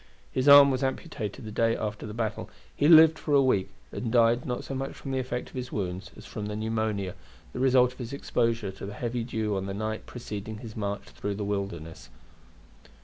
His 0.31 0.47
arm 0.47 0.71
was 0.71 0.81
amputated 0.83 1.45
the 1.45 1.51
day 1.51 1.75
after 1.77 2.07
the 2.07 2.13
battle; 2.15 2.49
he 2.75 2.87
lived 2.87 3.19
for 3.19 3.35
a 3.35 3.43
week, 3.43 3.69
and 3.91 4.11
died 4.11 4.47
not 4.47 4.63
so 4.63 4.73
much 4.73 4.93
from 4.95 5.11
the 5.11 5.19
effect 5.19 5.49
of 5.49 5.55
his 5.55 5.71
wounds 5.71 6.09
as 6.17 6.25
from 6.25 6.47
the 6.47 6.55
pneumonia, 6.55 7.13
the 7.53 7.59
result 7.59 7.91
of 7.93 7.99
his 7.99 8.11
exposure 8.11 8.71
to 8.71 8.87
the 8.87 8.95
heavy 8.95 9.23
dew 9.23 9.55
on 9.55 9.67
the 9.67 9.75
night 9.75 10.07
preceding 10.07 10.57
his 10.57 10.75
march 10.75 11.03
through 11.03 11.35
the 11.35 11.45
Wilderness. 11.45 12.09